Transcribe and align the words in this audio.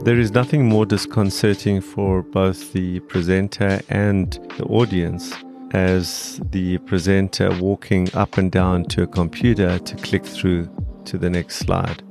There 0.00 0.18
is 0.18 0.32
nothing 0.32 0.68
more 0.68 0.84
disconcerting 0.84 1.80
for 1.80 2.22
both 2.22 2.72
the 2.72 3.00
presenter 3.00 3.80
and 3.88 4.32
the 4.58 4.64
audience 4.64 5.32
as 5.72 6.40
the 6.50 6.78
presenter 6.78 7.56
walking 7.60 8.08
up 8.14 8.36
and 8.36 8.50
down 8.50 8.84
to 8.86 9.02
a 9.02 9.06
computer 9.06 9.78
to 9.78 9.96
click 9.96 10.24
through 10.24 10.68
to 11.04 11.18
the 11.18 11.30
next 11.30 11.56
slide. 11.56 12.02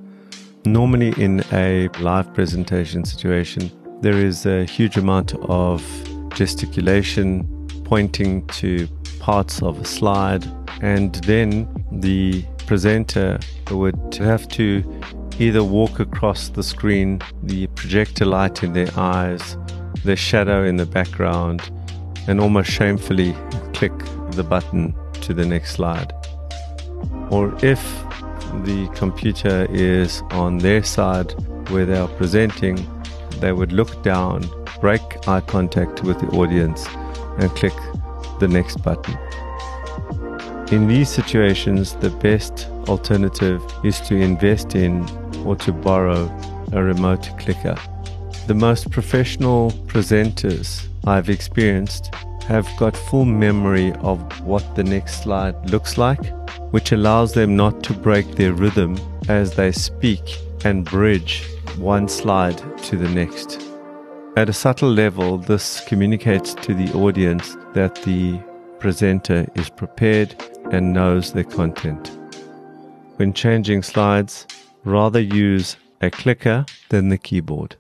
Normally, 0.66 1.14
in 1.18 1.44
a 1.52 1.90
live 2.00 2.34
presentation 2.34 3.04
situation, 3.04 3.72
there 4.02 4.18
is 4.18 4.46
a 4.46 4.64
huge 4.64 4.98
amount 4.98 5.34
of 5.50 5.84
gesticulation 6.34 7.46
pointing 7.84 8.48
to 8.48 8.88
parts 9.20 9.62
of 9.62 9.80
a 9.80 9.86
slide, 9.86 10.46
and 10.82 11.16
then 11.26 11.68
the 11.92 12.44
presenter 12.66 13.40
would 13.70 14.16
have 14.16 14.48
to 14.48 14.84
either 15.42 15.64
walk 15.64 16.00
across 16.00 16.50
the 16.50 16.62
screen, 16.62 17.20
the 17.42 17.66
projector 17.70 18.26
light 18.26 18.62
in 18.62 18.74
their 18.74 18.92
eyes, 18.96 19.58
the 20.06 20.16
shadow 20.16 20.64
in 20.64 20.78
the 20.78 20.86
background, 20.86 21.72
and 22.28 22.40
almost 22.40 22.70
shamefully 22.70 23.34
click 23.74 23.92
the 24.34 24.44
button 24.44 24.94
to 25.14 25.34
the 25.34 25.44
next 25.44 25.72
slide. 25.72 26.14
Or 27.32 27.56
if 27.66 27.82
the 28.66 28.88
computer 28.94 29.66
is 29.72 30.22
on 30.30 30.60
their 30.60 30.84
side 30.84 31.32
where 31.70 31.88
they 31.88 31.98
are 31.98 32.10
presenting, 32.10 32.78
they 33.40 33.52
would 33.52 33.72
look 33.72 34.04
down, 34.04 34.48
break 34.80 35.02
eye 35.28 35.42
contact 35.42 36.04
with 36.04 36.20
the 36.20 36.28
audience, 36.38 36.86
and 37.40 37.50
click 37.56 37.74
the 38.40 38.48
next 38.48 38.84
button. 38.84 39.18
In 40.72 40.88
these 40.88 41.10
situations, 41.10 41.96
the 41.96 42.12
best 42.12 42.68
alternative 42.88 43.60
is 43.84 44.00
to 44.02 44.16
invest 44.16 44.76
in 44.76 45.04
or 45.46 45.56
to 45.58 45.72
borrow 45.72 46.30
a 46.72 46.84
remote 46.84 47.30
clicker. 47.38 47.78
The 48.48 48.54
most 48.54 48.92
professional 48.92 49.72
presenters 49.88 50.88
I've 51.06 51.30
experienced 51.30 52.14
have 52.48 52.68
got 52.78 52.98
full 52.98 53.26
memory 53.26 53.94
of 54.02 54.20
what 54.46 54.76
the 54.76 54.84
next 54.84 55.24
slide 55.24 55.70
looks 55.70 55.98
like, 55.98 56.26
which 56.72 56.92
allows 56.92 57.34
them 57.34 57.56
not 57.56 57.84
to 57.84 57.94
break 57.94 58.36
their 58.36 58.54
rhythm 58.54 58.98
as 59.30 59.56
they 59.56 59.72
speak 59.72 60.22
and 60.66 60.86
bridge 60.86 61.44
one 61.78 62.08
slide 62.08 62.58
to 62.84 62.98
the 62.98 63.10
next. 63.10 63.62
At 64.38 64.50
a 64.50 64.54
subtle 64.54 64.92
level, 64.92 65.38
this 65.38 65.82
communicates 65.88 66.54
to 66.56 66.74
the 66.74 66.92
audience 66.94 67.58
that 67.74 67.96
the 68.04 68.40
presenter 68.80 69.46
is 69.56 69.70
prepared 69.70 70.36
and 70.72 70.94
knows 70.94 71.34
their 71.34 71.44
content. 71.44 72.18
When 73.18 73.34
changing 73.34 73.84
slides, 73.84 74.48
rather 74.84 75.20
use 75.20 75.78
a 76.02 76.10
clicker 76.10 76.66
than 76.90 77.10
the 77.10 77.18
keyboard. 77.18 77.76